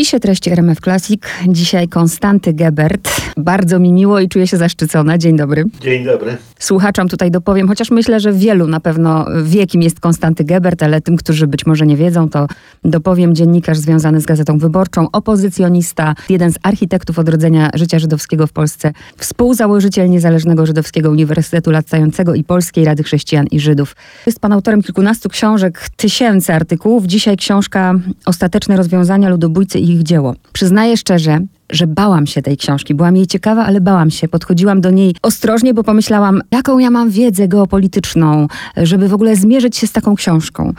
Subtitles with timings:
[0.00, 3.10] spisie treści RMF Classic dzisiaj Konstanty Gebert.
[3.36, 5.18] Bardzo mi miło i czuję się zaszczycona.
[5.18, 5.64] Dzień dobry.
[5.80, 6.36] Dzień dobry.
[6.58, 11.00] Słuchaczom tutaj dopowiem, chociaż myślę, że wielu na pewno wie, kim jest Konstanty Gebert, ale
[11.00, 12.46] tym, którzy być może nie wiedzą, to
[12.84, 18.92] dopowiem dziennikarz związany z Gazetą Wyborczą, opozycjonista, jeden z architektów odrodzenia życia żydowskiego w Polsce,
[19.16, 23.96] współzałożyciel Niezależnego Żydowskiego Uniwersytetu Latającego i Polskiej Rady Chrześcijan i Żydów.
[24.26, 27.06] Jest pan autorem kilkunastu książek, tysięcy artykułów.
[27.06, 27.94] Dzisiaj książka
[28.26, 30.34] Ostateczne rozwiązania ludobójcy i ich dzieło.
[30.52, 32.94] Przyznaję szczerze, że bałam się tej książki.
[32.94, 34.28] Byłam jej ciekawa, ale bałam się.
[34.28, 38.46] Podchodziłam do niej ostrożnie, bo pomyślałam, jaką ja mam wiedzę geopolityczną,
[38.76, 40.72] żeby w ogóle zmierzyć się z taką książką.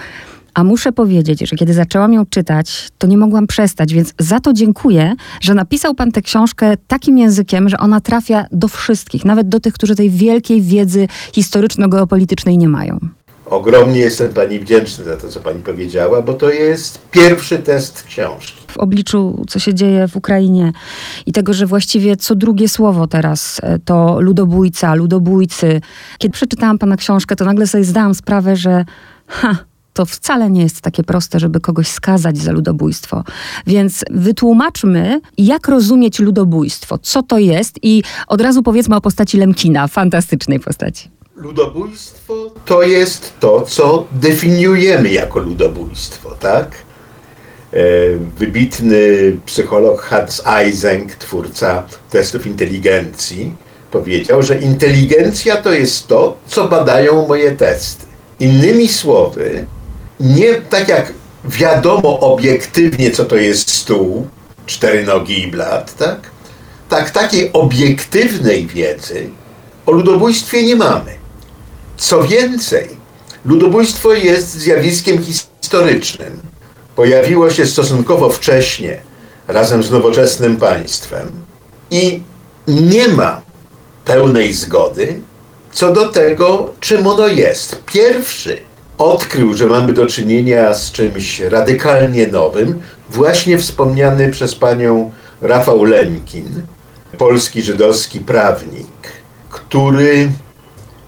[0.54, 4.54] A muszę powiedzieć, że kiedy zaczęłam ją czytać, to nie mogłam przestać, więc za to
[4.54, 9.60] dziękuję, że napisał pan tę książkę takim językiem, że ona trafia do wszystkich, nawet do
[9.60, 13.00] tych, którzy tej wielkiej wiedzy historyczno-geopolitycznej nie mają.
[13.46, 18.61] Ogromnie jestem Pani wdzięczny za to, co Pani powiedziała, bo to jest pierwszy test książki.
[18.72, 20.74] W obliczu, co się dzieje w Ukrainie
[21.26, 25.82] i tego, że właściwie co drugie słowo teraz e, to ludobójca, ludobójcy.
[26.18, 28.86] Kiedy przeczytałam Pana książkę, to nagle sobie zdałam sprawę, że
[29.28, 29.56] ha,
[29.94, 33.24] to wcale nie jest takie proste, żeby kogoś skazać za ludobójstwo.
[33.68, 39.88] Więc wytłumaczmy, jak rozumieć ludobójstwo, co to jest i od razu powiedzmy o postaci Lemkina,
[39.88, 41.10] fantastycznej postaci.
[41.36, 42.34] Ludobójstwo
[42.66, 46.91] to jest to, co definiujemy jako ludobójstwo, tak?
[47.74, 47.78] E,
[48.38, 48.98] wybitny
[49.46, 53.56] psycholog Hans Eysenck, twórca testów inteligencji,
[53.92, 58.06] powiedział, że inteligencja to jest to, co badają moje testy.
[58.40, 59.66] Innymi słowy,
[60.20, 61.14] nie tak jak
[61.46, 64.28] wiadomo obiektywnie, co to jest stół,
[64.66, 66.20] cztery nogi i blat, tak?
[66.90, 69.30] Tak takiej obiektywnej wiedzy
[69.86, 71.12] o ludobójstwie nie mamy.
[71.98, 72.90] Co więcej,
[73.46, 76.51] ludobójstwo jest zjawiskiem historycznym.
[76.96, 79.02] Pojawiło się stosunkowo wcześnie,
[79.48, 81.32] razem z nowoczesnym państwem
[81.92, 82.24] i
[82.68, 83.42] nie ma
[84.06, 85.22] pełnej zgody
[85.72, 87.84] co do tego, czym ono jest.
[87.86, 88.58] Pierwszy
[88.98, 96.62] odkrył, że mamy do czynienia z czymś radykalnie nowym, właśnie wspomniany przez panią Rafał Lemkin,
[97.18, 99.12] polski żydowski prawnik,
[99.50, 100.32] który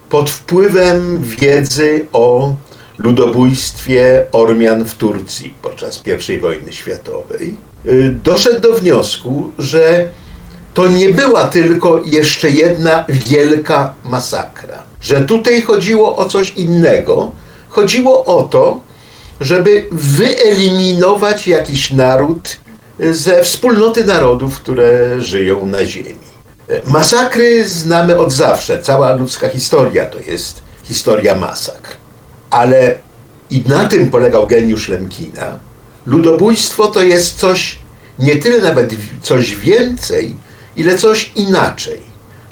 [0.10, 2.56] pod wpływem wiedzy o
[3.04, 7.56] ludobójstwie Ormian w Turcji podczas I wojny światowej,
[7.86, 10.10] y, doszedł do wniosku, że
[10.74, 14.84] to nie była tylko jeszcze jedna wielka masakra.
[15.02, 17.32] Że tutaj chodziło o coś innego.
[17.70, 18.82] Chodziło o to,
[19.42, 22.58] żeby wyeliminować jakiś naród
[23.12, 26.34] ze wspólnoty narodów, które żyją na Ziemi.
[26.88, 28.82] Masakry znamy od zawsze.
[28.82, 32.03] Cała ludzka historia to jest historia masakr.
[32.54, 32.96] Ale
[33.50, 35.60] i na tym polegał geniusz Lemkina.
[36.06, 37.80] Ludobójstwo to jest coś,
[38.20, 40.36] nie tyle nawet coś więcej,
[40.76, 42.00] ile coś inaczej.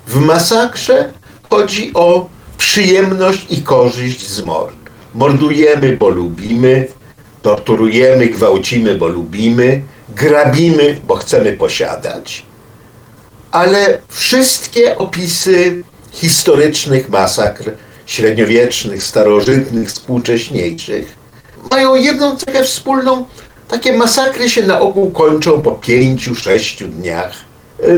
[0.07, 1.13] W masakrze
[1.49, 4.75] chodzi o przyjemność i korzyść z mord.
[5.13, 6.87] Mordujemy, bo lubimy,
[7.41, 12.45] torturujemy, gwałcimy, bo lubimy, grabimy, bo chcemy posiadać
[13.51, 17.71] ale wszystkie opisy historycznych masakr,
[18.11, 21.15] średniowiecznych, starożytnych, współcześniejszych,
[21.71, 23.25] mają jedną cechę wspólną.
[23.67, 27.33] Takie masakry się na ogół kończą po pięciu, sześciu dniach.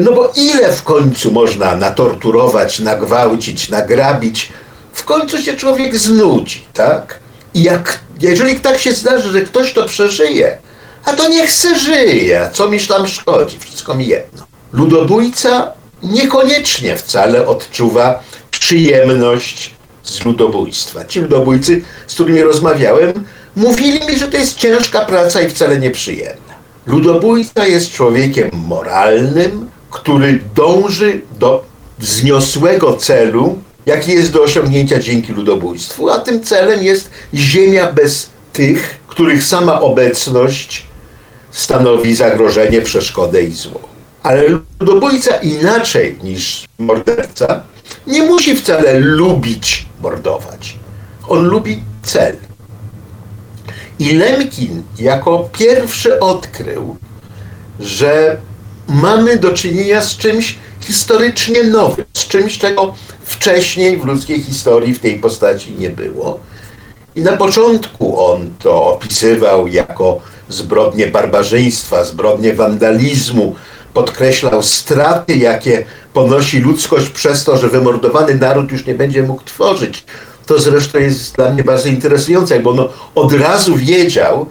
[0.01, 4.51] No bo ile w końcu można natorturować, nagwałcić, nagrabić?
[4.94, 7.19] W końcu się człowiek znudzi, tak?
[7.53, 10.57] I jak, jeżeli tak się zdarzy, że ktoś to przeżyje,
[11.06, 14.44] a to niech se żyje, co mi tam szkodzi, wszystko mi jedno
[14.74, 19.72] ludobójca niekoniecznie wcale odczuwa przyjemność
[20.03, 21.05] z ludobójstwa.
[21.05, 23.13] Ci ludobójcy, z którymi rozmawiałem,
[23.55, 26.53] mówili mi, że to jest ciężka praca i wcale nieprzyjemna.
[26.87, 31.65] Ludobójca jest człowiekiem moralnym, który dąży do
[31.99, 38.99] wzniosłego celu, jaki jest do osiągnięcia dzięki ludobójstwu, a tym celem jest ziemia bez tych,
[39.07, 40.85] których sama obecność
[41.51, 43.79] stanowi zagrożenie, przeszkodę i zło.
[44.23, 44.44] Ale
[44.79, 47.63] ludobójca inaczej niż morderca
[48.07, 50.80] nie musi wcale lubić mordować.
[51.27, 52.38] On lubi cel.
[54.00, 56.97] I Lemkin jako pierwszy odkrył,
[57.80, 58.38] że
[58.88, 65.00] mamy do czynienia z czymś historycznie nowym, z czymś, czego wcześniej w ludzkiej historii w
[65.00, 66.39] tej postaci nie było.
[67.15, 73.56] I na początku on to opisywał jako zbrodnie barbarzyństwa, zbrodnie wandalizmu,
[73.94, 80.06] podkreślał straty, jakie ponosi ludzkość przez to, że wymordowany naród już nie będzie mógł tworzyć.
[80.45, 84.45] To zresztą jest dla mnie bardzo interesujące, bo on od razu wiedział,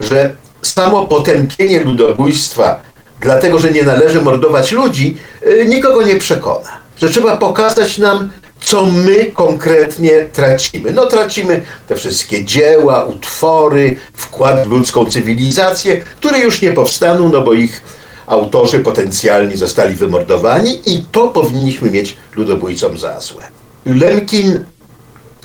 [0.00, 2.80] że samo potępienie ludobójstwa,
[3.20, 5.16] dlatego że nie należy mordować ludzi,
[5.46, 6.68] y, nikogo nie przekona.
[7.00, 8.30] Że trzeba pokazać nam,
[8.60, 10.92] co my konkretnie tracimy.
[10.92, 17.42] No tracimy te wszystkie dzieła, utwory, wkład w ludzką cywilizację, które już nie powstaną, no
[17.42, 17.82] bo ich
[18.26, 23.42] autorzy potencjalni zostali wymordowani i to powinniśmy mieć ludobójcom za złe.
[23.86, 24.64] Lemkin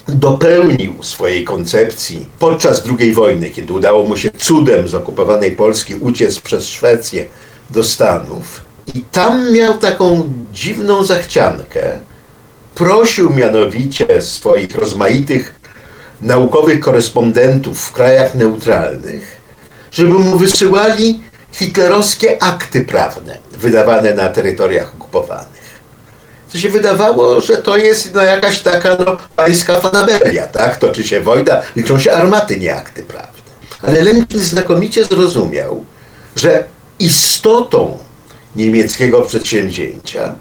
[0.07, 6.39] dopełnił swojej koncepcji podczas II wojny, kiedy udało mu się cudem z okupowanej Polski uciec
[6.39, 7.25] przez Szwecję
[7.69, 8.61] do Stanów.
[8.95, 11.99] I tam miał taką dziwną zachciankę.
[12.75, 15.55] Prosił mianowicie swoich rozmaitych
[16.21, 19.41] naukowych korespondentów w krajach neutralnych,
[19.91, 21.19] żeby mu wysyłali
[21.51, 25.61] hitlerowskie akty prawne wydawane na terytoriach okupowanych.
[26.51, 30.77] To się wydawało, że to jest no, jakaś taka no, pańska fanaberia, tak?
[30.77, 33.31] Toczy się wojna, liczą się armaty, nie akty prawne.
[33.81, 35.85] Ale Lenin znakomicie zrozumiał,
[36.35, 36.63] że
[36.99, 37.97] istotą
[38.55, 40.35] niemieckiego przedsięwzięcia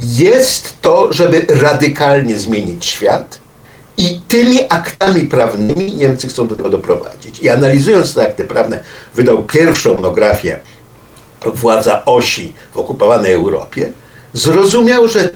[0.00, 3.40] jest to, żeby radykalnie zmienić świat
[3.96, 7.38] i tymi aktami prawnymi Niemcy chcą do tego doprowadzić.
[7.40, 8.84] I analizując te akty prawne,
[9.14, 10.60] wydał pierwszą monografię
[11.46, 13.92] Władza osi w okupowanej Europie,
[14.32, 15.30] zrozumiał, że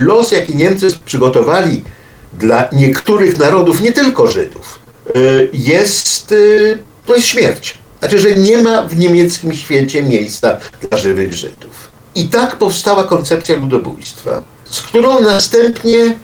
[0.00, 1.84] los, jaki Niemcy przygotowali
[2.32, 4.78] dla niektórych narodów, nie tylko Żydów,
[5.16, 7.78] y, jest, y, to jest śmierć.
[7.98, 11.90] Znaczy, że nie ma w niemieckim świecie miejsca dla żywych Żydów.
[12.14, 16.18] I tak powstała koncepcja ludobójstwa, z którą następnie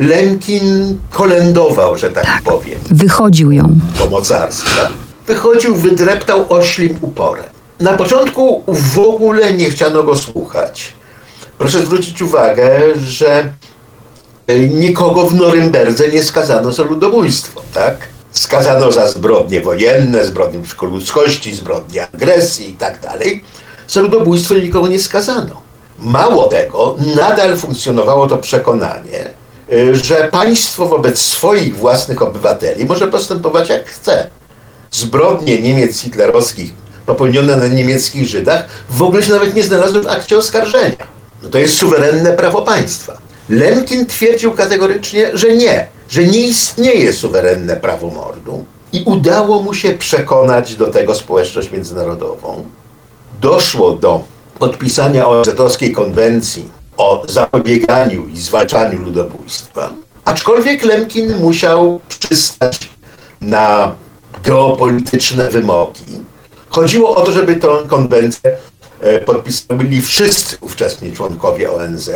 [0.00, 2.78] Lenkin kolędował, że tak, tak powiem.
[2.90, 3.74] Wychodził ją.
[3.98, 4.88] Pomocarstwa.
[5.26, 7.44] Wychodził, wydreptał oślim uporem.
[7.80, 10.92] Na początku w ogóle nie chciano go słuchać.
[11.58, 13.52] Proszę zwrócić uwagę, że
[14.70, 17.96] nikogo w Norymberdze nie skazano za ludobójstwo, tak?
[18.30, 23.44] Skazano za zbrodnie wojenne, zbrodnie przeciwko ludzkości, zbrodnie agresji i tak dalej.
[23.88, 25.62] Za ludobójstwo nikogo nie skazano.
[25.98, 29.30] Mało tego, nadal funkcjonowało to przekonanie,
[29.92, 34.30] że państwo wobec swoich własnych obywateli może postępować jak chce.
[34.90, 36.72] Zbrodnie Niemiec hitlerowskich
[37.06, 41.06] popełnione na niemieckich Żydach w ogóle się nawet nie znalazły w akcie oskarżenia.
[41.42, 43.18] No to jest suwerenne prawo państwa.
[43.48, 49.92] Lemkin twierdził kategorycznie, że nie, że nie istnieje suwerenne prawo mordu i udało mu się
[49.92, 52.64] przekonać do tego społeczność międzynarodową.
[53.40, 54.24] Doszło do
[54.58, 59.90] podpisania ONZ-owskiej konwencji o zapobieganiu i zwalczaniu ludobójstwa.
[60.24, 62.90] Aczkolwiek Lemkin musiał przystać
[63.40, 63.94] na
[64.44, 66.20] geopolityczne wymogi.
[66.68, 68.56] Chodziło o to, żeby tę konwencję
[69.00, 72.10] e, podpisali wszyscy ówczesni członkowie ONZ.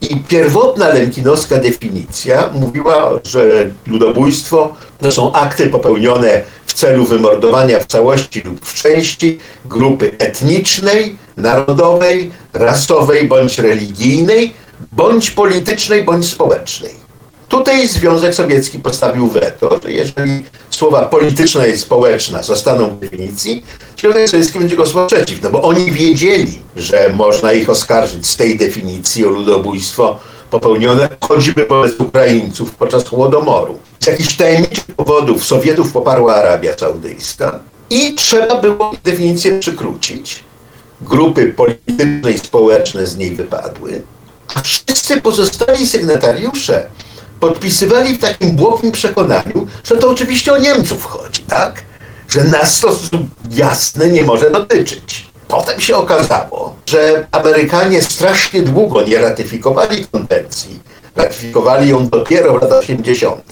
[0.00, 7.86] I pierwotna lemkinowska definicja mówiła, że ludobójstwo to są akty popełnione w celu wymordowania w
[7.86, 14.54] całości lub w części grupy etnicznej, narodowej, rasowej bądź religijnej,
[14.92, 17.05] bądź politycznej, bądź społecznej.
[17.48, 23.64] Tutaj Związek Sowiecki postawił weto, że jeżeli słowa polityczna i społeczna zostaną w definicji,
[23.98, 28.58] Związek Sowiecki będzie głosował przeciw, no bo oni wiedzieli, że można ich oskarżyć z tej
[28.58, 30.18] definicji o ludobójstwo
[30.50, 33.78] popełnione choćby wobec Ukraińców podczas Chłodomoru.
[34.00, 37.60] Z jakichś tajemniczych powodów Sowietów poparła Arabia Saudyjska
[37.90, 40.44] i trzeba było definicję przykrócić
[41.00, 44.02] grupy polityczne i społeczne z niej wypadły,
[44.54, 46.86] a wszyscy pozostali sygnatariusze
[47.40, 51.82] podpisywali w takim błogim przekonaniu, że to oczywiście o Niemców chodzi, tak?
[52.28, 52.96] Że nas to
[53.50, 55.26] jasny nie może dotyczyć.
[55.48, 60.80] Potem się okazało, że Amerykanie strasznie długo nie ratyfikowali konwencji.
[61.16, 63.42] Ratyfikowali ją dopiero w latach 80.,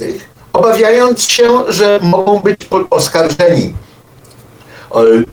[0.53, 2.61] obawiając się, że mogą być
[2.91, 3.75] oskarżeni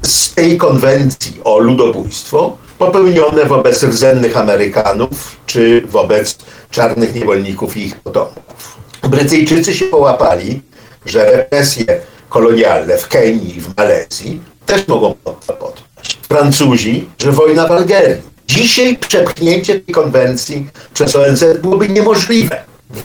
[0.02, 6.38] z tej konwencji o ludobójstwo popełnione wobec rdzennych Amerykanów czy wobec
[6.72, 8.78] czarnych niewolników i ich potomków.
[9.10, 10.62] Brytyjczycy się połapali,
[11.06, 11.86] że represje
[12.30, 16.18] kolonialne w Kenii i w Malezji też mogą podpaść.
[16.28, 18.22] Francuzi, że wojna w Algerii.
[18.48, 22.64] Dzisiaj przepchnięcie tej konwencji przez ONZ byłoby niemożliwe.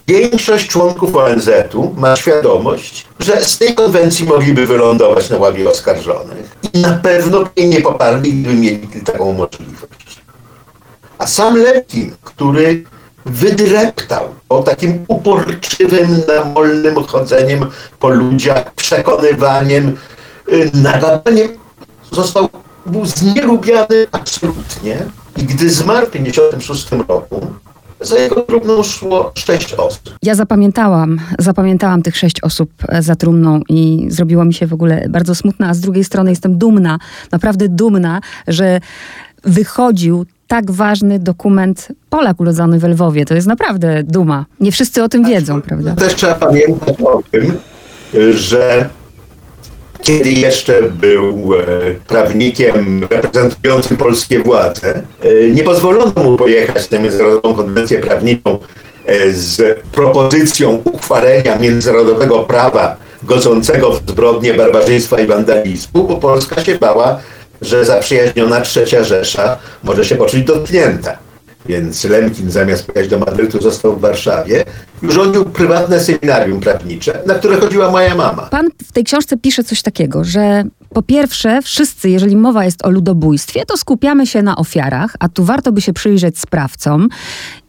[0.08, 6.78] Większość członków ONZ-u ma świadomość, że z tej konwencji mogliby wylądować na ławie oskarżonych i
[6.78, 10.20] na pewno jej nie poparli, gdyby mieli taką możliwość.
[11.18, 12.84] A sam Lepkin, który
[13.26, 17.66] wydreptał o takim uporczywym, namolnym chodzeniem
[17.98, 19.96] po ludziach, przekonywaniem,
[20.52, 21.48] y, nagadaniem,
[22.12, 22.48] został,
[22.86, 24.98] był znielubiany absolutnie
[25.36, 27.46] i gdy zmarł w 1956 roku,
[28.00, 30.14] za jego trumną szło sześć osób.
[30.22, 35.06] Ja zapamiętałam, zapamiętałam tych sześć osób e, za trumną i zrobiło mi się w ogóle
[35.08, 36.98] bardzo smutno, a z drugiej strony jestem dumna,
[37.32, 38.80] naprawdę dumna, że
[39.44, 43.24] wychodził tak ważny dokument Polak urodzony w Lwowie.
[43.24, 44.44] To jest naprawdę duma.
[44.60, 45.94] Nie wszyscy o tym wiedzą, prawda?
[45.94, 47.52] Też trzeba pamiętać o tym,
[48.30, 48.88] że
[50.02, 51.66] kiedy jeszcze był e,
[52.08, 58.58] prawnikiem reprezentującym polskie władze, e, nie pozwolono mu pojechać na Międzynarodową Konwencję Prawniczą
[59.06, 66.78] e, z propozycją uchwalenia międzynarodowego prawa godzącego w zbrodnie barbarzyństwa i wandalizmu, bo Polska się
[66.78, 67.20] bała,
[67.62, 71.18] że zaprzyjaźniona trzecia Rzesza może się poczuć dotknięta.
[71.66, 74.64] Więc Lemkin zamiast pojechać do Madrytu został w Warszawie
[75.02, 78.42] i urządził prywatne seminarium prawnicze, na które chodziła moja mama.
[78.42, 80.64] Pan w tej książce pisze coś takiego, że
[80.96, 85.44] po pierwsze, wszyscy, jeżeli mowa jest o ludobójstwie, to skupiamy się na ofiarach, a tu
[85.44, 87.08] warto by się przyjrzeć sprawcom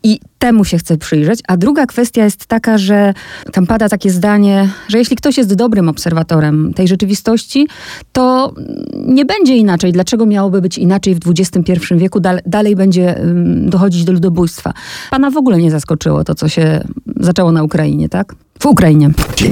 [0.04, 1.40] i temu się chce przyjrzeć.
[1.48, 3.14] A druga kwestia jest taka, że
[3.52, 7.68] tam pada takie zdanie, że jeśli ktoś jest dobrym obserwatorem tej rzeczywistości,
[8.12, 8.54] to
[8.94, 9.92] nie będzie inaczej.
[9.92, 12.20] Dlaczego miałoby być inaczej w XXI wieku?
[12.20, 14.74] Dal dalej będzie um, dochodzić do ludobójstwa.
[15.10, 16.84] Pana w ogóle nie zaskoczyło to, co się
[17.16, 18.36] zaczęło na Ukrainie, tak?
[18.60, 19.10] W Ukrainie.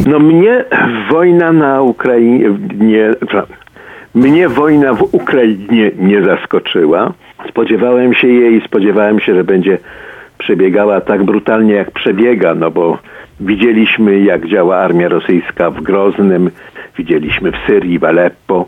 [0.07, 0.65] No mnie
[1.09, 3.13] wojna na Ukrainie nie,
[4.15, 7.13] mnie wojna w Ukrainie nie zaskoczyła.
[7.49, 9.77] Spodziewałem się jej, spodziewałem się, że będzie
[10.37, 12.97] przebiegała tak brutalnie, jak przebiega, no bo
[13.39, 16.51] widzieliśmy, jak działa armia rosyjska w Groznym,
[16.97, 18.65] widzieliśmy w Syrii, w Aleppo.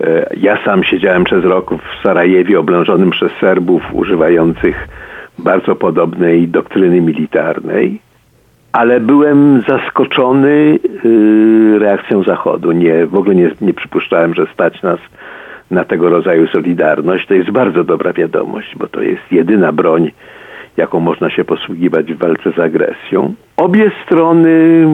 [0.00, 4.88] E, ja sam siedziałem przez rok w Sarajewie oblężonym przez Serbów używających
[5.38, 8.00] bardzo podobnej doktryny militarnej
[8.74, 12.72] ale byłem zaskoczony yy, reakcją Zachodu.
[12.72, 14.98] Nie, w ogóle nie, nie przypuszczałem, że stać nas
[15.70, 17.26] na tego rodzaju solidarność.
[17.26, 20.10] To jest bardzo dobra wiadomość, bo to jest jedyna broń,
[20.76, 23.34] jaką można się posługiwać w walce z agresją.
[23.56, 24.86] Obie strony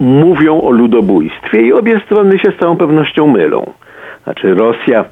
[0.00, 3.72] mówią o ludobójstwie i obie strony się z całą pewnością mylą.
[4.24, 5.04] Znaczy Rosja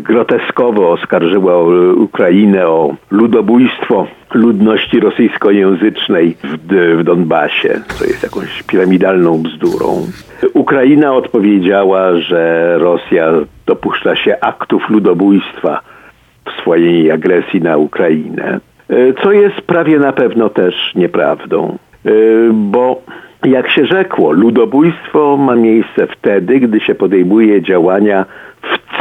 [0.00, 1.62] groteskowo oskarżyła
[1.96, 10.06] Ukrainę o ludobójstwo ludności rosyjskojęzycznej w, w Donbasie, co jest jakąś piramidalną bzdurą.
[10.54, 13.32] Ukraina odpowiedziała, że Rosja
[13.66, 15.80] dopuszcza się aktów ludobójstwa
[16.46, 18.60] w swojej agresji na Ukrainę,
[19.22, 21.78] co jest prawie na pewno też nieprawdą,
[22.52, 23.02] bo
[23.44, 28.24] jak się rzekło, ludobójstwo ma miejsce wtedy, gdy się podejmuje działania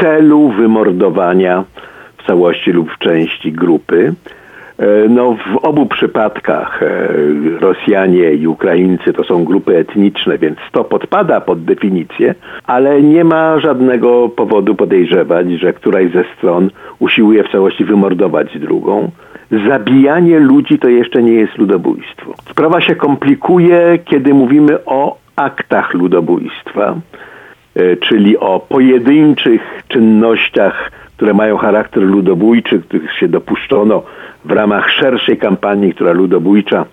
[0.02, 1.64] celu wymordowania
[2.18, 4.14] w całości lub w części grupy.
[4.78, 7.08] E, no, w obu przypadkach e,
[7.60, 12.36] Rosjanie i Ukraińcy to są grupy etniczne, więc to podpada pod definicję,
[12.68, 19.12] ale nie ma żadnego powodu podejrzewać, że któraś ze stron usiłuje w całości wymordować drugą.
[19.68, 22.34] Zabijanie ludzi to jeszcze nie jest ludobójstwo.
[22.50, 26.96] Sprawa się komplikuje, kiedy mówimy o aktach ludobójstwa.
[27.76, 34.04] E, czyli o pojedynczych czynnościach, które mają charakter ludobójczy, których się dopuszczono
[34.46, 36.86] w ramach szerszej kampanii, która ludobójcza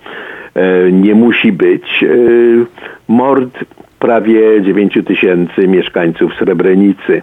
[0.54, 2.04] e, nie musi być.
[2.04, 2.08] E,
[3.08, 3.64] mord
[3.98, 7.22] prawie 9 tysięcy mieszkańców Srebrenicy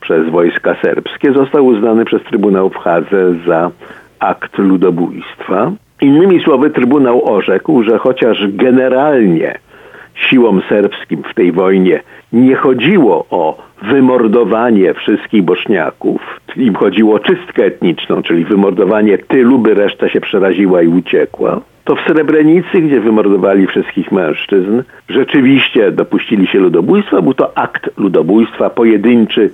[0.00, 3.70] przez wojska serbskie został uznany przez Trybunał w Hadze za
[4.18, 5.72] akt ludobójstwa.
[6.00, 9.58] Innymi słowy, Trybunał orzekł, że chociaż generalnie
[10.14, 12.00] siłom serbskim w tej wojnie
[12.32, 19.74] nie chodziło o wymordowanie wszystkich boczniaków, im chodziło o czystkę etniczną, czyli wymordowanie tylu, by
[19.74, 26.58] reszta się przeraziła i uciekła, to w Srebrenicy, gdzie wymordowali wszystkich mężczyzn, rzeczywiście dopuścili się
[26.58, 27.22] ludobójstwa.
[27.22, 29.50] Był to akt ludobójstwa, pojedynczy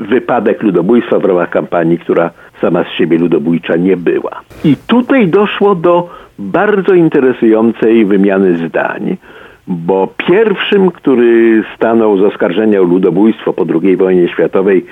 [0.00, 2.30] wypadek ludobójstwa w ramach kampanii, która
[2.60, 4.40] sama z siebie ludobójcza nie była.
[4.64, 9.16] I tutaj doszło do bardzo interesującej wymiany zdań
[9.68, 14.86] bo pierwszym, który stanął z oskarżenia o ludobójstwo po II wojnie światowej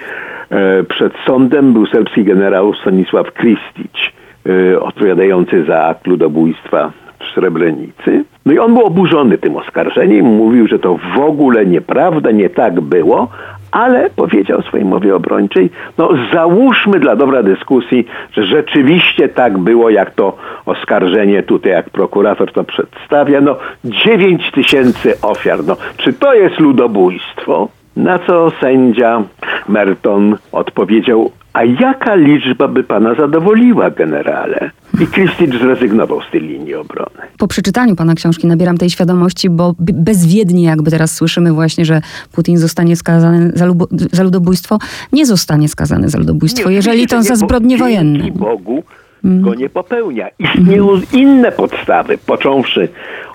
[0.50, 4.14] e, przed sądem był serbski generał Stanisław Kristić,
[4.46, 8.24] e, odpowiadający za akt ludobójstwa w Srebrenicy.
[8.46, 12.80] No i on był oburzony tym oskarżeniem, mówił, że to w ogóle nieprawda, nie tak
[12.80, 13.28] było,
[13.74, 19.90] ale powiedział w swojej mowie obrończej, no załóżmy dla dobra dyskusji, że rzeczywiście tak było,
[19.90, 26.34] jak to oskarżenie tutaj, jak prokurator to przedstawia, no 9 tysięcy ofiar, no czy to
[26.34, 27.68] jest ludobójstwo?
[27.96, 29.22] Na co sędzia
[29.68, 34.70] Merton odpowiedział, a jaka liczba by pana zadowoliła, generale?
[35.00, 37.20] I Kristicz zrezygnował z tej linii obrony.
[37.38, 42.00] Po przeczytaniu pana książki nabieram tej świadomości, bo bezwiednie jakby teraz słyszymy właśnie, że
[42.32, 43.66] Putin zostanie skazany za,
[44.12, 44.78] za ludobójstwo.
[45.12, 48.30] Nie zostanie skazany za ludobójstwo, nie, jeżeli to za zbrodnie wojenne.
[48.30, 48.82] Bogu
[49.24, 50.28] go nie popełnia.
[50.38, 52.88] Istnieją inne podstawy, począwszy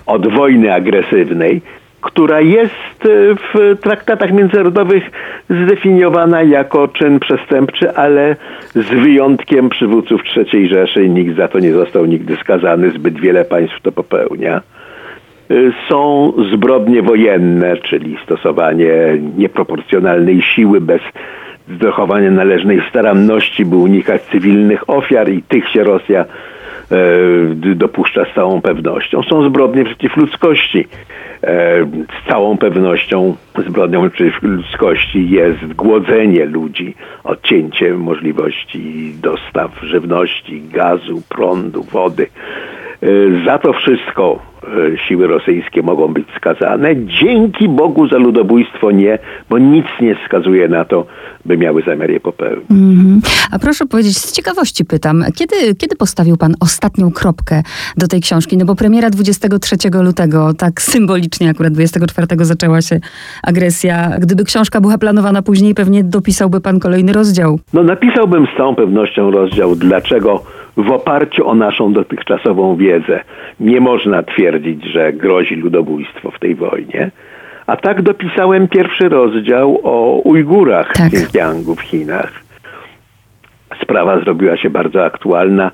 [0.06, 1.62] od wojny agresywnej,
[2.00, 5.10] która jest e, w traktatach międzynarodowych
[5.50, 8.36] zdefiniowana jako czyn przestępczy, ale
[8.74, 13.80] z wyjątkiem przywódców III Rzeszy nikt za to nie został nigdy skazany, zbyt wiele państw
[13.82, 14.56] to popełnia.
[14.56, 15.54] E,
[15.88, 18.92] są zbrodnie wojenne, czyli stosowanie
[19.36, 21.00] nieproporcjonalnej siły bez
[21.80, 26.24] zachowania należnej staranności, by unikać cywilnych ofiar i tych się Rosja
[27.74, 29.22] dopuszcza z całą pewnością.
[29.22, 30.88] Są zbrodnie przeciw ludzkości.
[31.42, 31.84] E,
[32.24, 36.94] z całą pewnością zbrodnią przeciw ludzkości jest głodzenie ludzi,
[37.24, 42.26] odcięcie możliwości dostaw żywności, gazu, prądu, wody.
[43.02, 43.06] E,
[43.46, 44.59] za to wszystko E,
[45.08, 46.88] siły rosyjskie mogą być skazane.
[46.96, 49.18] Dzięki Bogu za ludobójstwo nie,
[49.50, 51.06] bo nic nie wskazuje na to,
[51.44, 52.70] by miały zamiar je popełnić.
[52.70, 53.46] Mm -hmm.
[53.52, 57.62] A proszę powiedzieć, z ciekawości pytam, kiedy, kiedy postawił pan ostatnią kropkę
[57.96, 58.56] do tej książki?
[58.56, 63.00] No bo premiera 23 lutego, tak symbolicznie akurat 24 zaczęła się
[63.42, 64.10] agresja.
[64.18, 67.58] Gdyby książka była planowana później, pewnie dopisałby pan kolejny rozdział.
[67.72, 70.42] No napisałbym z całą pewnością rozdział, dlaczego
[70.76, 73.20] w oparciu o naszą dotychczasową wiedzę
[73.60, 74.49] nie można twierdzić,
[74.92, 77.10] że grozi ludobójstwo w tej wojnie.
[77.66, 81.10] A tak dopisałem pierwszy rozdział o Ujgurach tak.
[81.10, 82.32] w Xinjiangu w Chinach.
[83.82, 85.70] Sprawa zrobiła się bardzo aktualna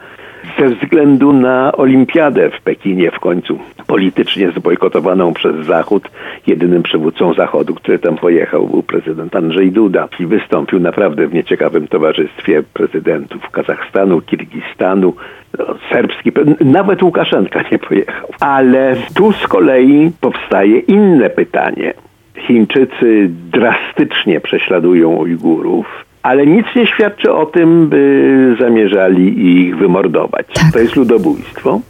[0.58, 6.10] ze względu na olimpiadę w Pekinie w końcu politycznie zbojkotowaną przez Zachód.
[6.46, 11.88] Jedynym przywódcą Zachodu, który tam pojechał był prezydent Andrzej Duda i wystąpił naprawdę w nieciekawym
[11.88, 15.14] towarzystwie prezydentów Kazachstanu, Kirgistanu,
[15.58, 18.28] no, serbski, nawet Łukaszenka nie pojechał.
[18.40, 21.94] Ale tu z kolei powstaje inne pytanie.
[22.38, 30.46] Chińczycy drastycznie prześladują Ujgurów ale nic nie świadczy o tym, by zamierzali ich wymordować.
[30.54, 30.72] Tak.
[30.72, 31.80] To jest ludobójstwo.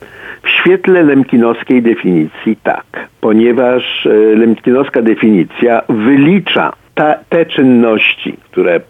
[0.42, 8.80] W świetle lemkinowskiej definicji tak, ponieważ e, lemkinowska definicja wylicza ta, te czynności, które e,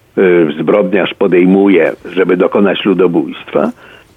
[0.59, 3.71] zbrodniarz podejmuje, żeby dokonać ludobójstwa,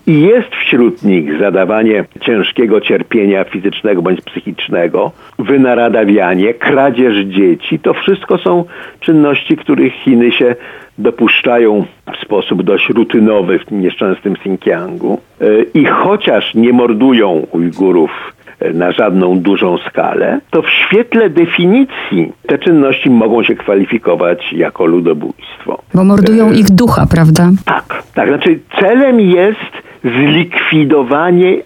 [0.08, 7.80] i jest wśród nich zadawanie ciężkiego cierpienia fizycznego bądź psychicznego, wynaradawianie, kradzież dzieci.
[7.80, 8.66] To wszystko są
[9.00, 10.56] czynności, których Chiny się
[11.00, 15.20] dopuszczają w sposób dość rutynowy w tym nieszczęsnym Xinjiangu.
[15.42, 18.12] E, I chociaż nie mordują Ujgurów
[18.60, 24.86] e, na żadną dużą skalę, to w świetle definicji te czynności mogą się kwalifikować jako
[24.86, 25.82] ludobójstwo.
[25.94, 27.50] Bo mordują e, ich ducha, prawda?
[27.66, 28.28] Tak, tak.
[28.30, 29.72] Znaczy celem jest
[30.04, 31.58] zlikwidowanie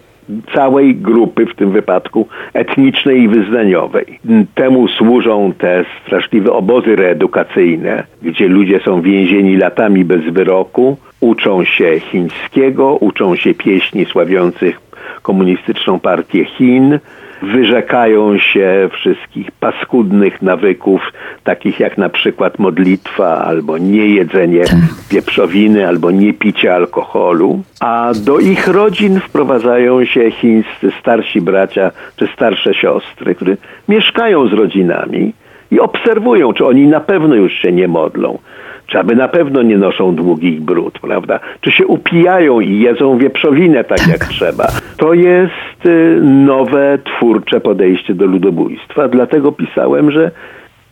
[0.54, 4.18] całej grupy, w tym wypadku etnicznej i wyznaniowej.
[4.54, 12.00] Temu służą te straszliwe obozy reedukacyjne, gdzie ludzie są więzieni latami bez wyroku, uczą się
[12.00, 14.80] chińskiego, uczą się pieśni sławiących
[15.22, 16.98] komunistyczną partię Chin,
[17.44, 21.12] wyrzekają się wszystkich paskudnych nawyków,
[21.44, 24.78] takich jak na przykład modlitwa, albo niejedzenie tak.
[25.10, 32.74] wieprzowiny, albo niepicie alkoholu, a do ich rodzin wprowadzają się chińscy starsi bracia czy starsze
[32.74, 33.56] siostry, które
[33.88, 35.32] mieszkają z rodzinami
[35.70, 38.38] i obserwują, czy oni na pewno już się nie modlą
[38.86, 41.40] czy aby na pewno nie noszą długich brud, prawda?
[41.60, 44.66] Czy się upijają i jedzą wieprzowinę tak jak trzeba.
[44.96, 49.08] To jest y, nowe, twórcze podejście do ludobójstwa.
[49.08, 50.30] Dlatego pisałem, że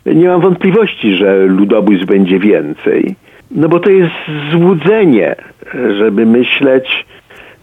[0.05, 3.15] nie mam wątpliwości, że ludobójstw będzie więcej.
[3.51, 4.15] No bo to jest
[4.51, 5.35] złudzenie,
[5.73, 7.05] żeby myśleć,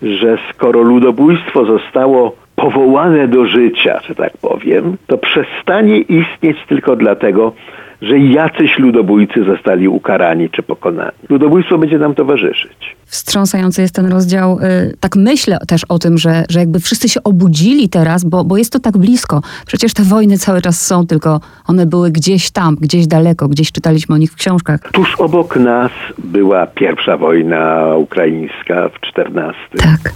[0.02, 7.52] że skoro ludobójstwo zostało powołane do życia, że tak powiem, to przestanie istnieć tylko dlatego,
[8.02, 11.18] że jacyś ludobójcy zostali ukarani czy pokonani.
[11.28, 12.96] Ludobójstwo będzie nam towarzyszyć.
[13.06, 14.58] Wstrząsający jest ten rozdział.
[14.58, 18.56] Y, tak myślę też o tym, że, że jakby wszyscy się obudzili teraz, bo, bo
[18.56, 19.40] jest to tak blisko.
[19.66, 24.14] Przecież te wojny cały czas są, tylko one były gdzieś tam, gdzieś daleko, gdzieś czytaliśmy
[24.14, 24.80] o nich w książkach.
[24.92, 29.60] Tuż obok nas była pierwsza wojna ukraińska w 14.
[29.78, 30.12] Tak.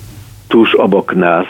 [0.49, 1.47] Tuż obok nas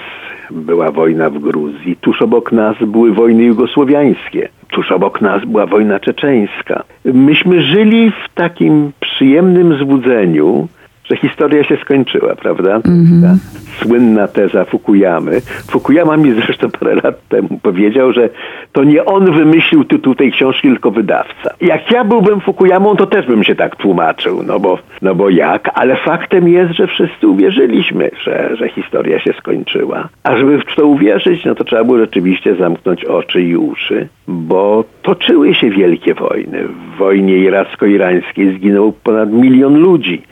[0.50, 6.00] była wojna w Gruzji, tuż obok nas były wojny jugosłowiańskie, tuż obok nas była wojna
[6.00, 6.84] czeczeńska.
[7.04, 10.68] Myśmy żyli w takim przyjemnym złudzeniu,
[11.04, 12.78] że historia się skończyła, prawda?
[12.78, 13.36] Mm-hmm.
[13.82, 15.40] Słynna teza Fukuyamy.
[15.70, 18.28] Fukuyama mi zresztą parę lat temu powiedział, że
[18.72, 21.54] to nie on wymyślił tytuł tej książki, tylko wydawca.
[21.60, 25.70] Jak ja byłbym Fukuyamą, to też bym się tak tłumaczył, no bo, no bo jak?
[25.74, 30.08] Ale faktem jest, że wszyscy uwierzyliśmy, że, że historia się skończyła.
[30.22, 34.84] A żeby w to uwierzyć, no to trzeba było rzeczywiście zamknąć oczy i uszy, bo
[35.02, 36.68] toczyły się wielkie wojny.
[36.68, 40.22] W wojnie iracko-irańskiej zginął ponad milion ludzi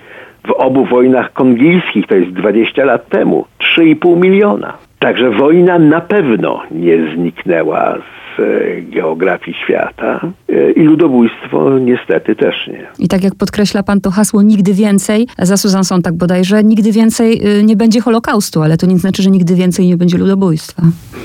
[0.47, 3.45] w obu wojnach kongijskich, to jest 20 lat temu,
[3.79, 4.73] 3,5 miliona.
[4.99, 7.99] Także wojna na pewno nie zniknęła
[8.83, 12.87] geografii świata e, i ludobójstwo niestety też nie.
[12.99, 17.41] I tak jak podkreśla pan to hasło nigdy więcej, za Susan Sontag bodajże, nigdy więcej
[17.65, 20.83] nie będzie Holokaustu, ale to nie znaczy, że nigdy więcej nie będzie ludobójstwa.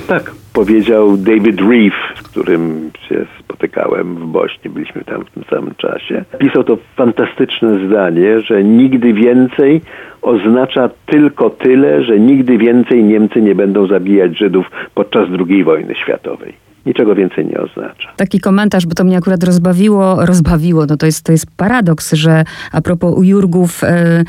[0.08, 5.76] Tak, powiedział David Reeve, z którym się spotykałem w Bośni, byliśmy tam w tym samym
[5.78, 6.26] czasie.
[6.38, 9.82] Pisał to fantastyczne zdanie, że nigdy więcej
[10.22, 16.67] oznacza tylko tyle, że nigdy więcej Niemcy nie będą zabijać Żydów podczas II wojny światowej.
[16.88, 18.10] Niczego więcej nie oznacza.
[18.18, 22.44] Taki komentarz, bo to mnie akurat rozbawiło, rozbawiło, no to jest, to jest paradoks, że
[22.72, 23.82] a propos ujurgów...
[23.82, 24.24] Yy,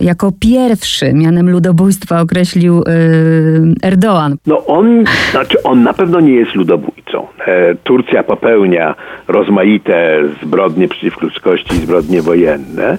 [0.00, 4.36] jako pierwszy mianem ludobójstwa określił yy, Erdoğan.
[4.46, 7.26] No on, znaczy on na pewno nie jest ludobójcą.
[7.46, 8.94] E, Turcja popełnia
[9.28, 12.98] rozmaite zbrodnie przeciw ludzkości, zbrodnie wojenne,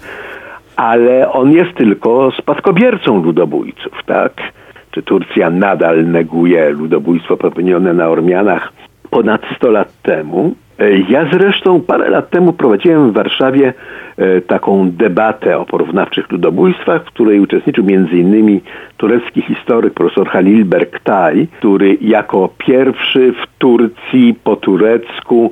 [0.75, 4.33] ale on jest tylko spadkobiercą ludobójców, tak?
[4.91, 8.73] Czy Turcja nadal neguje ludobójstwo popełnione na Ormianach
[9.11, 10.55] ponad 100 lat temu?
[10.79, 13.73] E, ja zresztą parę lat temu prowadziłem w Warszawie
[14.17, 18.59] e, taką debatę o porównawczych ludobójstwach, w której uczestniczył m.in.
[18.97, 25.51] turecki historyk profesor Halil Berktay, który jako pierwszy w Turcji po turecku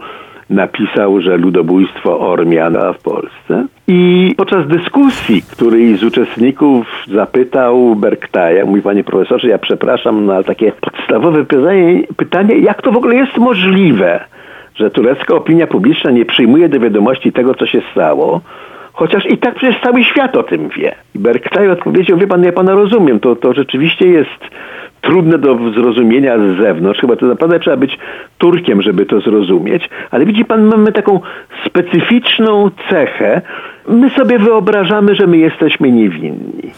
[0.50, 3.66] napisał, że ludobójstwo Ormiana w Polsce.
[3.88, 10.72] I podczas dyskusji, której z uczestników zapytał Berktaja, mówi panie profesorze, ja przepraszam na takie
[10.72, 14.20] podstawowe pytanie, pytanie, jak to w ogóle jest możliwe,
[14.76, 18.42] że turecka opinia publiczna nie przyjmuje do wiadomości tego, co się stało,
[18.94, 20.96] chociaż i tak przecież cały świat o tym wie.
[21.16, 24.40] Berktaj odpowiedział, wie pan, ja pana rozumiem, to, to rzeczywiście jest
[25.02, 27.00] trudne do zrozumienia z zewnątrz.
[27.00, 28.00] Chyba to naprawdę trzeba być
[28.38, 29.90] Turkiem, żeby to zrozumieć.
[30.12, 31.20] Ale widzi pan, mamy taką
[31.66, 33.42] specyficzną cechę.
[33.88, 36.72] My sobie wyobrażamy, że my jesteśmy niewinni.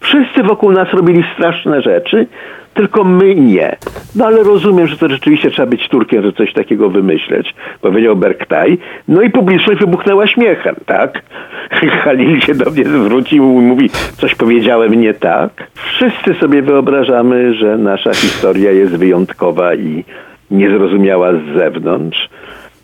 [0.00, 2.26] Wszyscy wokół nas robili straszne rzeczy,
[2.74, 3.76] tylko my nie.
[4.16, 8.78] No ale rozumiem, że to rzeczywiście trzeba być Turkiem, że coś takiego wymyśleć, powiedział Berktaj.
[9.08, 11.22] No i publiczność wybuchnęła śmiechem, tak?
[12.04, 15.70] Halil się do mnie zwrócił i mówi, coś powiedziałem nie tak.
[15.74, 20.04] Wszyscy sobie wyobrażamy, że nasza historia jest wyjątkowa i
[20.50, 22.28] niezrozumiała z zewnątrz,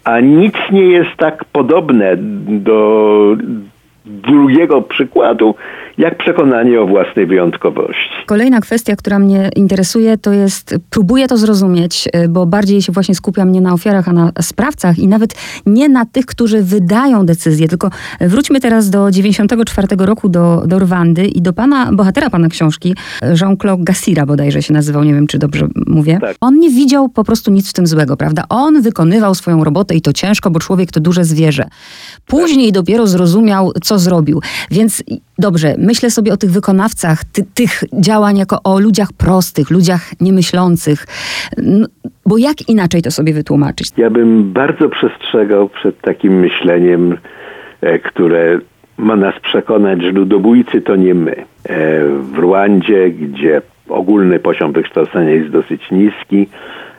[0.05, 2.17] a nic nie jest tak podobne
[2.47, 3.37] do
[4.05, 5.55] drugiego przykładu,
[5.99, 8.11] jak przekonanie o własnej wyjątkowości.
[8.27, 13.15] Kolejna kwestia, która mnie interesuje, to jest, próbuję to zrozumieć, y, bo bardziej się właśnie
[13.15, 15.35] skupiam nie na ofiarach, a na sprawcach i nawet
[15.67, 21.27] nie na tych, którzy wydają decyzje, tylko wróćmy teraz do 94 roku, do, do Rwandy
[21.27, 22.95] i do pana, bohatera pana książki,
[23.41, 26.19] Jean-Claude Gassira bodajże się nazywał, nie wiem, czy dobrze mówię.
[26.21, 26.37] Tak.
[26.41, 28.45] On nie widział po prostu nic w tym złego, prawda?
[28.49, 31.69] On wykonywał swoją robotę i to ciężko, bo człowiek to duże zwierzę.
[32.27, 32.75] Później tak.
[32.75, 34.41] dopiero zrozumiał, co zrobił.
[34.71, 35.03] Więc
[35.39, 41.07] dobrze, myślę sobie o tych wykonawcach ty, tych działań jako o ludziach prostych, ludziach niemyślących.
[42.27, 43.89] Bo jak inaczej to sobie wytłumaczyć?
[43.97, 47.17] Ja bym bardzo przestrzegał przed takim myśleniem,
[47.81, 48.59] e, które
[48.99, 51.37] ma nas przekonać, że ludobójcy to nie my.
[51.37, 51.45] E,
[52.09, 56.49] w Rwandzie, gdzie ogólny poziom wykształcenia jest dosyć niski,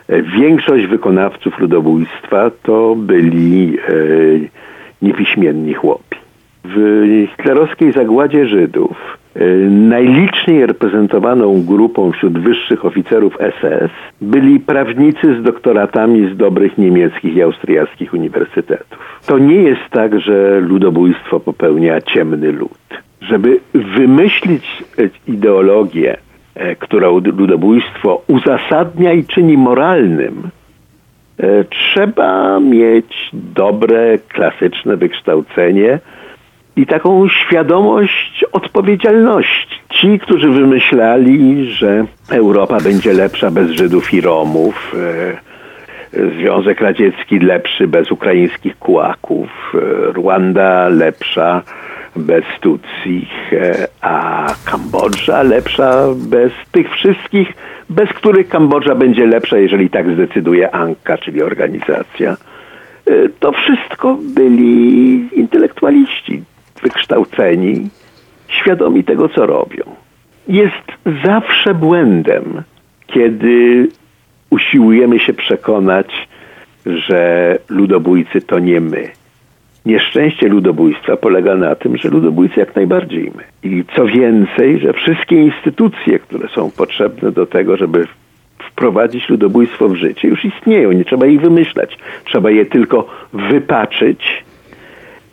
[0.08, 3.78] e, większość wykonawców ludobójstwa to byli
[5.02, 6.25] niepiśmienni chłopi.
[6.74, 15.42] W hitlerowskiej zagładzie Żydów y, najliczniej reprezentowaną grupą wśród wyższych oficerów SS byli prawnicy z
[15.42, 19.20] doktoratami z dobrych niemieckich i austriackich uniwersytetów.
[19.26, 23.02] To nie jest tak, że ludobójstwo popełnia ciemny lud.
[23.20, 24.84] Żeby wymyślić
[25.28, 26.16] ideologię,
[26.54, 30.42] e, która ludobójstwo uzasadnia i czyni moralnym,
[31.38, 35.98] e, trzeba mieć dobre, klasyczne wykształcenie,
[36.76, 39.80] i taką świadomość odpowiedzialności.
[39.90, 45.46] Ci, którzy wymyślali, że Europa będzie lepsza bez Żydów i Romów, e,
[46.38, 51.62] Związek Radziecki lepszy bez ukraińskich kułaków, e, Rwanda lepsza
[52.16, 57.52] bez Tutsi, e, a Kambodża lepsza bez tych wszystkich,
[57.90, 62.36] bez których Kambodża będzie lepsza, jeżeli tak zdecyduje Anka, czyli organizacja.
[63.40, 66.42] To wszystko byli intelektualiści,
[66.82, 67.88] wykształceni,
[68.48, 69.84] świadomi tego, co robią.
[70.48, 72.62] Jest zawsze błędem,
[73.06, 73.88] kiedy
[74.50, 76.28] usiłujemy się przekonać,
[76.86, 79.08] że ludobójcy to nie my.
[79.86, 83.70] Nieszczęście ludobójstwa polega na tym, że ludobójcy jak najbardziej my.
[83.70, 88.06] I co więcej, że wszystkie instytucje, które są potrzebne do tego, żeby
[88.58, 90.92] wprowadzić ludobójstwo w życie, już istnieją.
[90.92, 91.98] Nie trzeba ich wymyślać.
[92.24, 94.44] Trzeba je tylko wypaczyć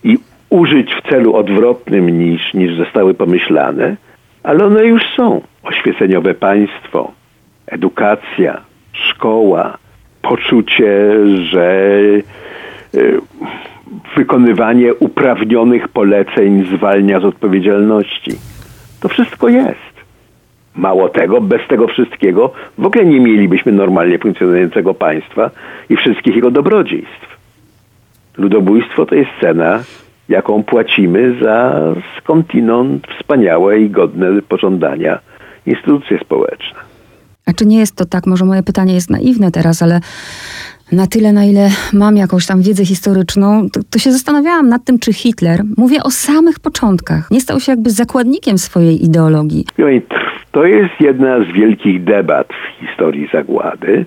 [0.03, 0.17] i
[0.53, 3.95] użyć w celu odwrotnym niż, niż zostały pomyślane,
[4.43, 5.41] ale one już są.
[5.63, 7.11] Oświeceniowe państwo,
[7.67, 8.61] edukacja,
[8.93, 9.77] szkoła,
[10.21, 11.11] poczucie,
[11.51, 11.89] że
[12.95, 13.21] y,
[14.15, 18.31] wykonywanie uprawnionych poleceń zwalnia z odpowiedzialności.
[18.99, 19.93] To wszystko jest.
[20.75, 25.51] Mało tego, bez tego wszystkiego w ogóle nie mielibyśmy normalnie funkcjonującego państwa
[25.89, 27.37] i wszystkich jego dobrodziejstw.
[28.37, 29.79] Ludobójstwo to jest cena,
[30.29, 31.81] jaką płacimy za
[32.17, 35.19] skądinąd wspaniałe i godne pożądania
[35.65, 36.79] instytucje społeczne.
[37.45, 39.99] A czy nie jest to tak, może moje pytanie jest naiwne teraz, ale
[40.91, 44.99] na tyle, na ile mam jakąś tam wiedzę historyczną, to, to, się zastanawiałam nad tym,
[44.99, 49.65] czy Hitler, mówię o samych początkach, nie stał się jakby zakładnikiem swojej ideologii.
[50.51, 54.05] To jest jedna z wielkich debat w historii zagłady.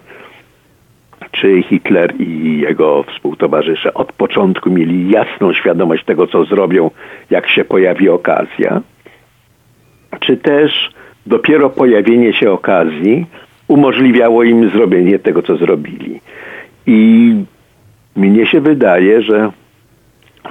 [1.40, 6.90] Czy Hitler i jego współtowarzysze od początku mieli jasną świadomość tego, co zrobią,
[7.30, 8.80] jak się pojawi okazja?
[10.20, 10.90] Czy też
[11.26, 13.26] dopiero pojawienie się okazji
[13.68, 16.20] umożliwiało im zrobienie tego, co zrobili?
[16.86, 17.34] I
[18.16, 19.50] mnie się wydaje, że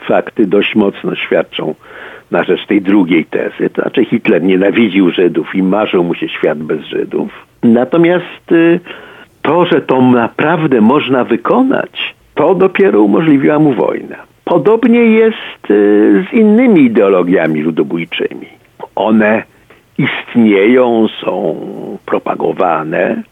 [0.07, 1.75] fakty dość mocno świadczą
[2.31, 3.69] na rzecz tej drugiej tezy.
[3.69, 7.31] To znaczy Hitler nienawidził Żydów i marzył mu się świat bez Żydów.
[7.63, 8.79] Natomiast y,
[9.45, 14.15] to, że to naprawdę można wykonać, to dopiero umożliwiła mu wojna.
[14.45, 18.47] Podobnie jest y, z innymi ideologiami ludobójczymi.
[18.95, 19.43] One
[19.97, 21.55] istnieją, są
[22.05, 23.23] propagowane,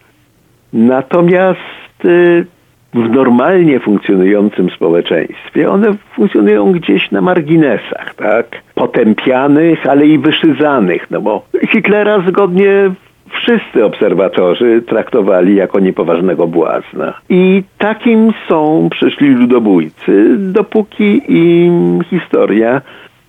[0.72, 2.46] natomiast y,
[2.94, 8.62] w normalnie funkcjonującym społeczeństwie, one funkcjonują gdzieś na marginesach, tak?
[8.74, 12.90] Potępianych, ale i wyszyzanych, no bo Hitlera zgodnie
[13.34, 17.14] wszyscy obserwatorzy traktowali jako niepoważnego błazna.
[17.28, 22.82] I takim są przyszli ludobójcy, dopóki im historia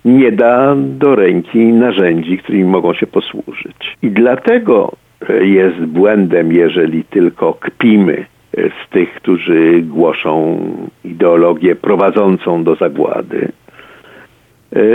[0.04, 3.96] nie da do ręki narzędzi, którymi mogą się posłużyć.
[4.02, 4.92] I dlatego
[5.40, 8.24] jest błędem, jeżeli tylko kpimy
[8.56, 10.58] z tych, którzy głoszą
[11.04, 13.48] ideologię prowadzącą do zagłady,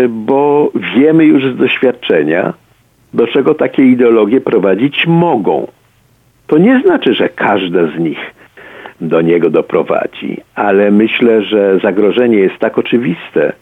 [0.10, 2.54] bo wiemy już z doświadczenia,
[3.14, 5.68] do czego takie ideologie prowadzić mogą.
[6.48, 8.20] To nie znaczy, że każda z nich
[9.02, 13.54] do niego doprowadzi, ale myślę, że zagrożenie jest tak oczywiste,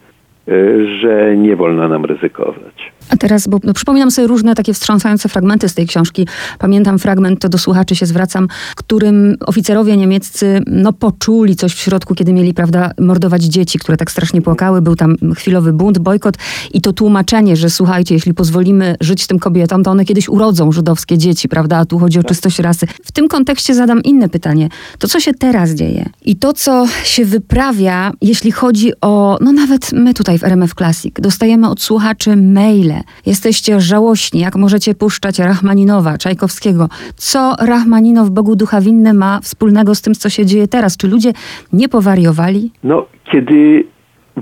[1.01, 2.91] że nie wolno nam ryzykować.
[3.09, 6.27] A teraz, bo no, przypominam sobie różne takie wstrząsające fragmenty z tej książki.
[6.59, 12.15] Pamiętam fragment, to do słuchaczy się zwracam, którym oficerowie niemieccy no, poczuli coś w środku,
[12.15, 14.81] kiedy mieli, prawda, mordować dzieci, które tak strasznie płakały.
[14.81, 16.35] Był tam chwilowy bunt, bojkot
[16.73, 21.17] i to tłumaczenie, że słuchajcie, jeśli pozwolimy żyć tym kobietom, to one kiedyś urodzą żydowskie
[21.17, 21.77] dzieci, prawda?
[21.77, 22.87] A tu chodzi o czystość rasy.
[23.03, 24.69] W tym kontekście zadam inne pytanie.
[24.99, 29.93] To, co się teraz dzieje i to, co się wyprawia, jeśli chodzi o, no nawet
[29.93, 32.93] my tutaj w RMF Classic, dostajemy od słuchaczy maile,
[33.25, 36.89] Jesteście żałośni, jak możecie puszczać Rachmaninowa, Czajkowskiego.
[37.15, 40.97] Co Rachmaninow, Bogu Ducha Winny, ma wspólnego z tym, co się dzieje teraz?
[40.97, 41.33] Czy ludzie
[41.73, 42.71] nie powariowali?
[42.83, 43.83] No, kiedy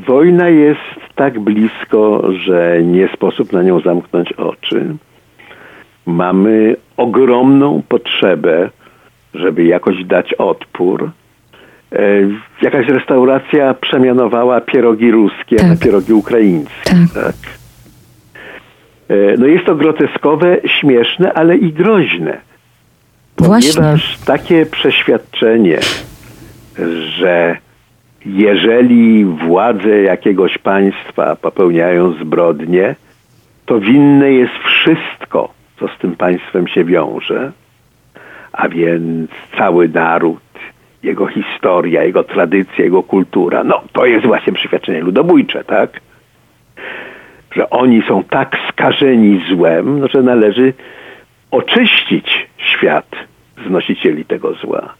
[0.07, 0.79] wojna jest
[1.15, 4.95] tak blisko, że nie sposób na nią zamknąć oczy,
[6.05, 8.69] mamy ogromną potrzebę,
[9.33, 11.11] żeby jakoś dać odpór.
[11.91, 11.99] E,
[12.61, 15.67] jakaś restauracja przemianowała pierogi ruskie tak.
[15.67, 16.91] na pierogi ukraińskie.
[17.13, 17.23] Tak.
[17.23, 17.35] tak?
[19.09, 22.37] E, no jest to groteskowe, śmieszne, ale i groźne.
[23.35, 24.25] Ponieważ Właśnie.
[24.25, 25.79] takie przeświadczenie,
[27.19, 27.57] że
[28.25, 32.95] jeżeli władze jakiegoś państwa popełniają zbrodnie,
[33.65, 37.51] to winne jest wszystko, co z tym państwem się wiąże,
[38.51, 40.39] a więc cały naród,
[41.03, 43.63] jego historia, jego tradycja, jego kultura.
[43.63, 45.99] No, to jest właśnie przeświadczenie ludobójcze, tak?
[47.51, 50.73] że oni są tak skażeni złem, no, że należy
[51.51, 53.15] oczyścić świat
[53.67, 54.93] z nosicieli tego zła.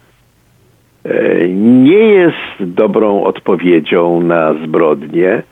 [1.06, 5.44] E, nie jest dobrą odpowiedzią na zbrodnie e,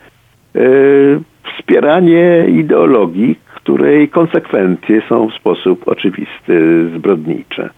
[1.53, 7.69] wspieranie ideologii, której konsekwencje są w sposób oczywisty zbrodnicze.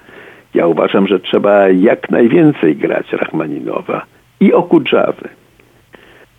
[0.57, 4.05] Ja uważam, że trzeba jak najwięcej grać Rachmaninowa
[4.39, 5.29] i Okudżawy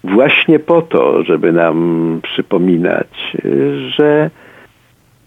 [0.05, 3.37] właśnie po to, żeby nam przypominać,
[3.97, 4.31] że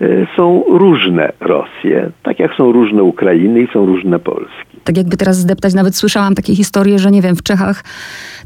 [0.01, 4.77] e, są różne Rosje, tak jak są różne Ukrainy i są różne Polski.
[4.83, 7.83] Tak jakby teraz zdeptać, nawet słyszałam takie historie, że nie wiem, w Czechach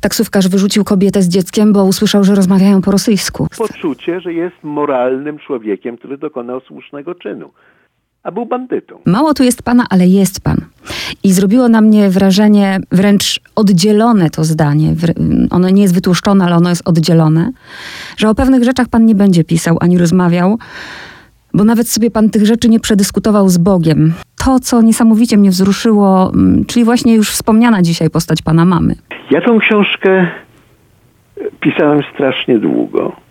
[0.01, 3.47] taksówkarz wyrzucił kobietę z dzieckiem, bo usłyszał, że rozmawiają po rosyjsku.
[3.58, 7.51] Poczucie, że jest moralnym człowiekiem, który dokonał słusznego czynu.
[8.25, 8.99] A był bandytą.
[9.05, 10.57] Mało tu jest pana, ale jest pan.
[11.23, 14.93] I zrobiło na mnie wrażenie wręcz oddzielone to zdanie.
[15.49, 17.51] Ono nie jest wytłuszczone, ale ono jest oddzielone,
[18.17, 20.57] że o pewnych rzeczach pan nie będzie pisał ani rozmawiał,
[21.53, 24.13] bo nawet sobie pan tych rzeczy nie przedyskutował z Bogiem.
[24.45, 28.95] To, co niesamowicie mnie wzruszyło, mm, czyli właśnie już wspomniana dzisiaj postać pana mamy.
[29.31, 30.27] Ja tą książkę
[31.59, 33.24] pisałem strasznie długo.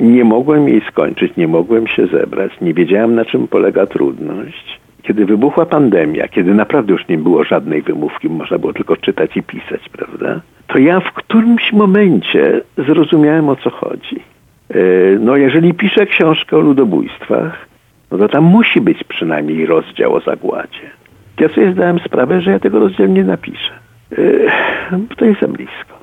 [0.00, 4.80] Nie mogłem jej skończyć, nie mogłem się zebrać, nie wiedziałem na czym polega trudność.
[5.02, 9.42] Kiedy wybuchła pandemia, kiedy naprawdę już nie było żadnej wymówki, można było tylko czytać i
[9.42, 10.40] pisać, prawda?
[10.66, 14.16] To ja w którymś momencie zrozumiałem o co chodzi.
[14.70, 14.78] E,
[15.20, 17.66] no, jeżeli piszę książkę o ludobójstwach,
[18.10, 20.90] no to tam musi być przynajmniej rozdział o zagładzie.
[21.40, 23.72] Ja sobie zdałem sprawę, że ja tego rozdziału nie napiszę.
[24.12, 24.16] E,
[25.16, 26.01] to jest za blisko.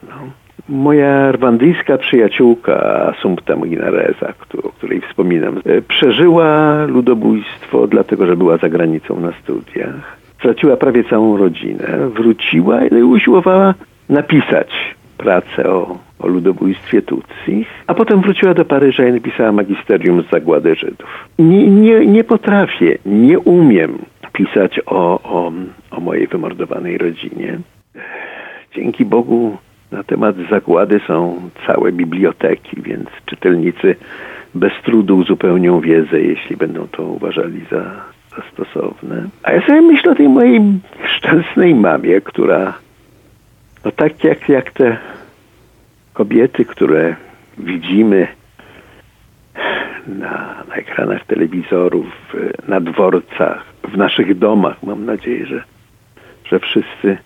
[0.70, 0.78] No.
[0.78, 8.70] Moja rwandyjska przyjaciółka Assumpta Muginareza, o której wspominam, e, przeżyła ludobójstwo dlatego, że była za
[8.70, 10.18] granicą na studiach.
[10.40, 13.74] Straciła prawie całą rodzinę, wróciła i usiłowała
[14.10, 20.30] napisać pracę o, o ludobójstwie Tutsi, a potem wróciła do Paryża i napisała magisterium z
[20.30, 21.30] zagłady Żydów.
[21.40, 23.98] Nie, nie, nie potrafię, nie umiem
[24.34, 25.52] pisać o, o,
[25.92, 27.60] o mojej wymordowanej rodzinie.
[28.76, 29.58] Dzięki Bogu
[29.92, 33.96] na temat zagłady są całe biblioteki, więc czytelnicy
[34.56, 37.84] bez trudu uzupełnią wiedzę, jeśli będą to uważali za,
[38.36, 39.30] za stosowne.
[39.44, 40.62] A ja sobie myślę o tej mojej
[41.18, 42.74] szczęsnej mamie, która
[43.86, 44.98] no tak jak, jak te
[46.14, 47.16] kobiety, które
[47.58, 48.28] widzimy
[50.08, 52.36] na, na ekranach telewizorów,
[52.68, 55.64] na dworcach, w naszych domach, mam nadzieję, że,
[56.46, 57.18] że wszyscy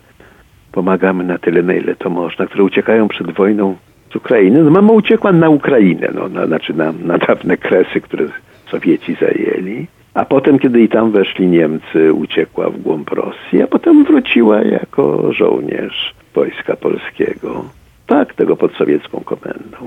[0.74, 3.76] pomagamy na tyle, na ile to można, które uciekają przed wojną
[4.12, 4.62] z Ukrainy.
[4.64, 8.26] No, mama uciekła na Ukrainę, no, na, znaczy na, na dawne kresy, które
[8.70, 9.86] Sowieci zajęli.
[10.14, 15.32] A potem, kiedy i tam weszli Niemcy, uciekła w głąb Rosji, a potem wróciła jako
[15.32, 17.64] żołnierz Wojska Polskiego.
[18.06, 19.78] Tak, tego pod sowiecką komendą.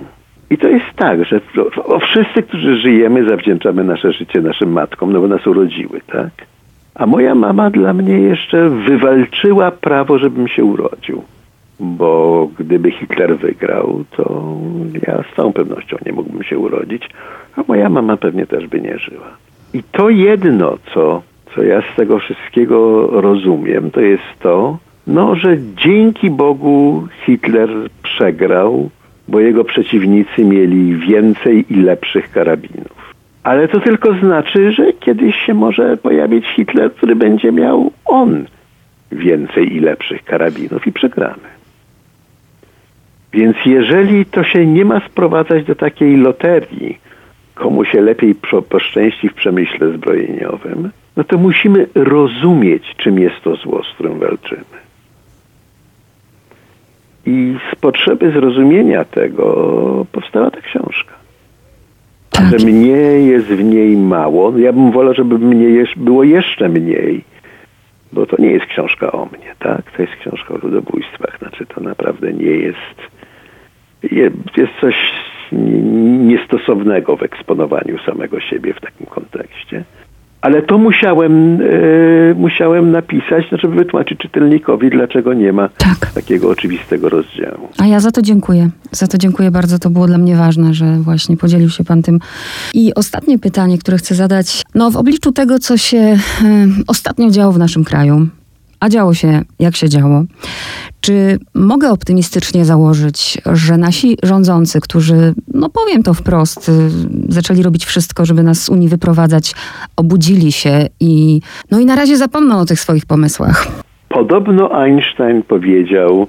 [0.49, 1.41] I to jest tak, że
[1.85, 6.31] o, wszyscy, którzy żyjemy, zawdzięczamy nasze życie naszym matkom, no bo nas urodziły, tak?
[6.97, 11.23] A moja mama dla mnie jeszcze wywalczyła prawo, żebym się urodził.
[11.79, 14.55] Bo gdyby Hitler wygrał, to
[15.07, 17.09] ja z całą pewnością nie mógłbym się urodzić,
[17.55, 19.27] a moja mama pewnie też by nie żyła.
[19.73, 21.21] I to jedno, co,
[21.55, 27.69] co ja z tego wszystkiego rozumiem, to jest to, no, że dzięki Bogu Hitler
[28.03, 28.89] przegrał,
[29.27, 33.06] bo jego przeciwnicy mieli więcej i lepszych karabinów.
[33.43, 38.45] Ale to tylko znaczy, że kiedyś się może pojawić Hitler, który będzie miał on
[39.11, 41.57] więcej i lepszych karabinów i przegramy.
[43.33, 46.97] Więc jeżeli to się nie ma sprowadzać do takiej loterii,
[47.55, 48.35] komu się lepiej
[48.69, 54.77] poszczęści w przemyśle zbrojeniowym, no to musimy rozumieć, czym jest to zło, z którym walczymy.
[57.25, 61.13] I z potrzeby zrozumienia tego powstała ta książka.
[62.37, 62.97] A że mnie
[63.31, 67.23] jest w niej mało, ja bym wolał, żeby mnie było jeszcze mniej,
[68.13, 69.91] bo to nie jest książka o mnie, tak?
[69.91, 71.37] To jest książka o ludobójstwach.
[71.39, 72.97] Znaczy to naprawdę nie jest,
[74.57, 74.95] jest coś
[76.21, 79.83] niestosownego w eksponowaniu samego siebie w takim kontekście.
[80.47, 86.11] Ale to musiałem, e, musiałem napisać, no, żeby wytłumaczyć czytelnikowi, dlaczego nie ma tak.
[86.13, 87.67] takiego oczywistego rozdziału.
[87.77, 88.69] A ja za to dziękuję.
[88.91, 89.79] Za to dziękuję bardzo.
[89.79, 92.19] To było dla mnie ważne, że właśnie podzielił się Pan tym.
[92.73, 94.63] I ostatnie pytanie, które chcę zadać.
[94.75, 96.17] No, w obliczu tego, co się e,
[96.87, 98.27] ostatnio działo w naszym kraju,
[98.79, 100.23] a działo się jak się działo.
[101.01, 106.73] Czy mogę optymistycznie założyć, że nasi rządzący, którzy, no powiem to wprost, y,
[107.29, 109.53] zaczęli robić wszystko, żeby nas z Unii wyprowadzać,
[109.97, 113.67] obudzili się i, no i na razie zapomną o tych swoich pomysłach?
[114.09, 116.27] Podobno Einstein powiedział,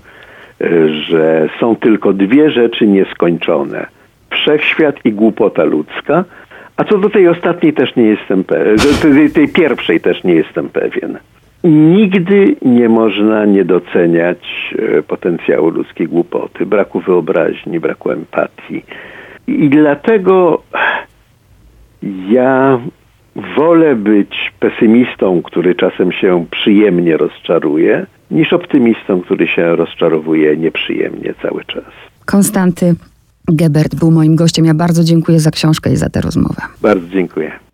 [0.61, 3.87] y, że są tylko dwie rzeczy nieskończone:
[4.31, 6.25] wszechświat i głupota ludzka.
[6.77, 10.69] A co do tej ostatniej też nie jestem pewien, tej, tej pierwszej też nie jestem
[10.69, 11.19] pewien.
[11.65, 18.85] Nigdy nie można nie doceniać e, potencjału ludzkiej głupoty, braku wyobraźni, braku empatii.
[19.47, 20.63] I dlatego
[22.31, 22.81] ja
[23.57, 31.65] wolę być pesymistą, który czasem się przyjemnie rozczaruje, niż optymistą, który się rozczarowuje nieprzyjemnie cały
[31.65, 31.85] czas.
[32.25, 32.95] Konstanty
[33.49, 34.65] Gebert był moim gościem.
[34.65, 36.63] Ja bardzo dziękuję za książkę i za tę rozmowę.
[36.83, 37.59] Bardzo dziękuję.